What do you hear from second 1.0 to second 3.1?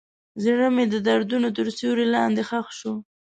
دردونو تر سیوري لاندې ښخ شو.